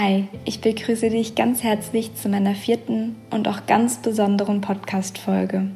Hi, 0.00 0.28
ich 0.44 0.60
begrüße 0.60 1.10
dich 1.10 1.34
ganz 1.34 1.64
herzlich 1.64 2.14
zu 2.14 2.28
meiner 2.28 2.54
vierten 2.54 3.16
und 3.30 3.48
auch 3.48 3.66
ganz 3.66 3.96
besonderen 3.96 4.60
Podcast-Folge. 4.60 5.72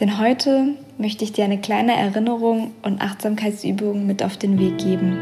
Denn 0.00 0.18
heute 0.18 0.70
möchte 0.98 1.22
ich 1.22 1.30
dir 1.30 1.44
eine 1.44 1.60
kleine 1.60 1.94
Erinnerung 1.94 2.72
und 2.82 3.00
Achtsamkeitsübung 3.00 4.04
mit 4.04 4.24
auf 4.24 4.36
den 4.36 4.58
Weg 4.58 4.78
geben. 4.78 5.16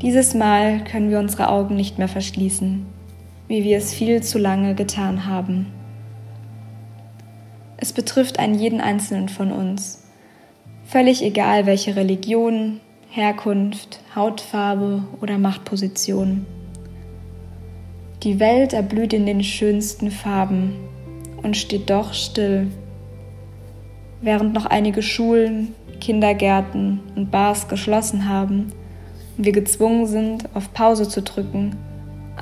Dieses 0.00 0.32
Mal 0.32 0.82
können 0.84 1.10
wir 1.10 1.18
unsere 1.18 1.50
Augen 1.50 1.76
nicht 1.76 1.98
mehr 1.98 2.08
verschließen 2.08 2.86
wie 3.48 3.64
wir 3.64 3.78
es 3.78 3.94
viel 3.94 4.22
zu 4.22 4.38
lange 4.38 4.74
getan 4.74 5.26
haben. 5.26 5.66
Es 7.78 7.92
betrifft 7.92 8.38
einen 8.38 8.54
jeden 8.54 8.80
Einzelnen 8.80 9.28
von 9.28 9.50
uns, 9.50 10.04
völlig 10.84 11.22
egal 11.22 11.64
welche 11.64 11.96
Religion, 11.96 12.80
Herkunft, 13.10 14.00
Hautfarbe 14.14 15.04
oder 15.22 15.38
Machtposition. 15.38 16.44
Die 18.22 18.38
Welt 18.38 18.74
erblüht 18.74 19.12
in 19.12 19.24
den 19.24 19.42
schönsten 19.42 20.10
Farben 20.10 20.74
und 21.42 21.56
steht 21.56 21.88
doch 21.88 22.12
still, 22.12 22.66
während 24.20 24.52
noch 24.52 24.66
einige 24.66 25.02
Schulen, 25.02 25.74
Kindergärten 26.00 27.00
und 27.16 27.30
Bars 27.30 27.68
geschlossen 27.68 28.28
haben 28.28 28.72
und 29.36 29.44
wir 29.44 29.52
gezwungen 29.52 30.06
sind, 30.06 30.48
auf 30.54 30.72
Pause 30.74 31.08
zu 31.08 31.22
drücken 31.22 31.76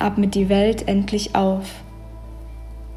atmet 0.00 0.34
die 0.34 0.48
Welt 0.48 0.88
endlich 0.88 1.34
auf. 1.34 1.70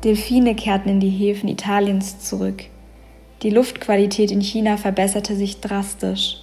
Delfine 0.04 0.56
kehrten 0.56 0.90
in 0.90 1.00
die 1.00 1.10
Häfen 1.10 1.50
Italiens 1.50 2.20
zurück. 2.20 2.64
Die 3.42 3.50
Luftqualität 3.50 4.32
in 4.32 4.42
China 4.42 4.78
verbesserte 4.78 5.36
sich 5.36 5.60
drastisch. 5.60 6.38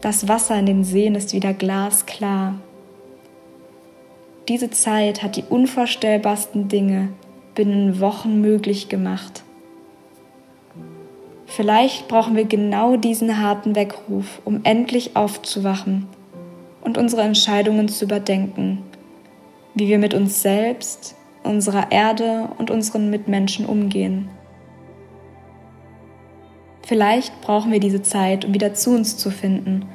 Das 0.00 0.28
Wasser 0.28 0.58
in 0.58 0.66
den 0.66 0.84
Seen 0.84 1.14
ist 1.14 1.32
wieder 1.32 1.52
glasklar. 1.52 2.54
Diese 4.48 4.70
Zeit 4.70 5.22
hat 5.22 5.36
die 5.36 5.44
unvorstellbarsten 5.48 6.68
Dinge 6.68 7.10
binnen 7.54 8.00
Wochen 8.00 8.40
möglich 8.40 8.88
gemacht. 8.88 9.42
Vielleicht 11.46 12.08
brauchen 12.08 12.36
wir 12.36 12.44
genau 12.44 12.96
diesen 12.96 13.42
harten 13.42 13.74
Weckruf, 13.74 14.40
um 14.44 14.60
endlich 14.64 15.16
aufzuwachen 15.16 16.06
und 16.80 16.96
unsere 16.96 17.22
Entscheidungen 17.22 17.88
zu 17.88 18.04
überdenken 18.04 18.78
wie 19.74 19.88
wir 19.88 19.98
mit 19.98 20.14
uns 20.14 20.42
selbst, 20.42 21.16
unserer 21.42 21.90
Erde 21.90 22.48
und 22.58 22.70
unseren 22.70 23.10
Mitmenschen 23.10 23.66
umgehen. 23.66 24.28
Vielleicht 26.82 27.40
brauchen 27.40 27.72
wir 27.72 27.80
diese 27.80 28.02
Zeit, 28.02 28.44
um 28.44 28.54
wieder 28.54 28.74
zu 28.74 28.90
uns 28.90 29.16
zu 29.16 29.30
finden 29.30 29.86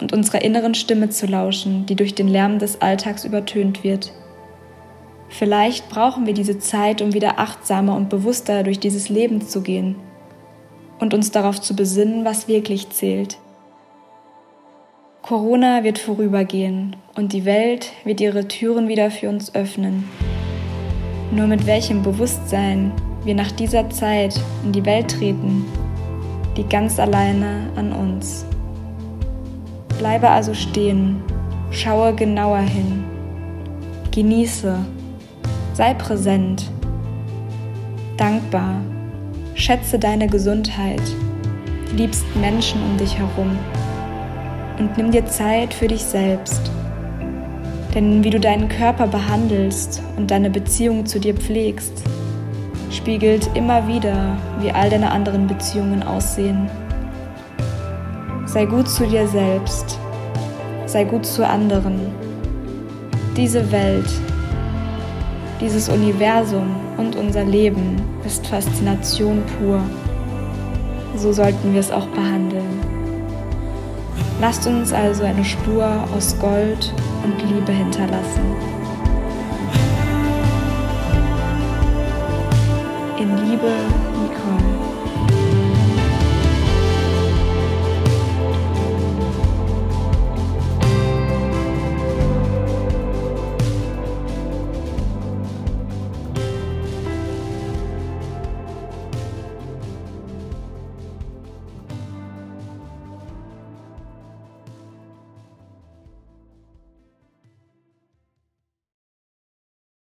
und 0.00 0.12
unserer 0.12 0.42
inneren 0.42 0.74
Stimme 0.74 1.10
zu 1.10 1.26
lauschen, 1.26 1.86
die 1.86 1.94
durch 1.94 2.14
den 2.14 2.28
Lärm 2.28 2.58
des 2.58 2.80
Alltags 2.80 3.24
übertönt 3.24 3.84
wird. 3.84 4.12
Vielleicht 5.28 5.88
brauchen 5.88 6.26
wir 6.26 6.34
diese 6.34 6.58
Zeit, 6.58 7.02
um 7.02 7.12
wieder 7.12 7.38
achtsamer 7.38 7.96
und 7.96 8.08
bewusster 8.08 8.62
durch 8.62 8.78
dieses 8.78 9.08
Leben 9.08 9.40
zu 9.40 9.60
gehen 9.62 9.96
und 10.98 11.14
uns 11.14 11.30
darauf 11.30 11.60
zu 11.60 11.74
besinnen, 11.74 12.24
was 12.24 12.48
wirklich 12.48 12.90
zählt. 12.90 13.38
Corona 15.26 15.82
wird 15.82 15.98
vorübergehen 15.98 16.94
und 17.16 17.32
die 17.32 17.44
Welt 17.44 17.90
wird 18.04 18.20
ihre 18.20 18.46
Türen 18.46 18.86
wieder 18.86 19.10
für 19.10 19.28
uns 19.28 19.52
öffnen. 19.56 20.08
Nur 21.32 21.48
mit 21.48 21.66
welchem 21.66 22.04
Bewusstsein 22.04 22.92
wir 23.24 23.34
nach 23.34 23.50
dieser 23.50 23.90
Zeit 23.90 24.40
in 24.64 24.70
die 24.70 24.86
Welt 24.86 25.10
treten, 25.10 25.64
liegt 26.56 26.70
ganz 26.70 27.00
alleine 27.00 27.68
an 27.74 27.90
uns. 27.90 28.46
Bleibe 29.98 30.28
also 30.28 30.54
stehen, 30.54 31.20
schaue 31.72 32.14
genauer 32.14 32.60
hin, 32.60 33.02
genieße, 34.12 34.78
sei 35.72 35.94
präsent, 35.94 36.70
dankbar, 38.16 38.80
schätze 39.54 39.98
deine 39.98 40.28
Gesundheit, 40.28 41.02
die 41.90 41.96
liebsten 41.96 42.40
Menschen 42.40 42.80
um 42.80 42.96
dich 42.96 43.18
herum 43.18 43.58
und 44.78 44.96
nimm 44.96 45.10
dir 45.10 45.26
Zeit 45.26 45.72
für 45.72 45.88
dich 45.88 46.02
selbst. 46.02 46.70
Denn 47.94 48.22
wie 48.22 48.30
du 48.30 48.38
deinen 48.38 48.68
Körper 48.68 49.06
behandelst 49.06 50.02
und 50.16 50.30
deine 50.30 50.50
Beziehung 50.50 51.06
zu 51.06 51.18
dir 51.18 51.34
pflegst, 51.34 52.02
spiegelt 52.90 53.48
immer 53.54 53.88
wieder, 53.88 54.36
wie 54.60 54.70
all 54.70 54.90
deine 54.90 55.10
anderen 55.10 55.46
Beziehungen 55.46 56.02
aussehen. 56.02 56.68
Sei 58.44 58.64
gut 58.66 58.88
zu 58.88 59.06
dir 59.06 59.26
selbst, 59.26 59.98
sei 60.86 61.04
gut 61.04 61.24
zu 61.24 61.46
anderen. 61.46 62.12
Diese 63.36 63.70
Welt, 63.72 64.08
dieses 65.60 65.88
Universum 65.88 66.76
und 66.96 67.16
unser 67.16 67.44
Leben 67.44 67.96
ist 68.24 68.46
Faszination 68.46 69.42
pur. 69.58 69.80
So 71.16 71.32
sollten 71.32 71.72
wir 71.72 71.80
es 71.80 71.90
auch 71.90 72.06
behandeln. 72.08 72.95
Lasst 74.40 74.66
uns 74.66 74.92
also 74.92 75.24
eine 75.24 75.44
Spur 75.44 75.86
aus 76.14 76.38
Gold 76.38 76.92
und 77.24 77.42
Liebe 77.50 77.72
hinterlassen. 77.72 78.42
In 83.18 83.36
Liebe. 83.48 84.15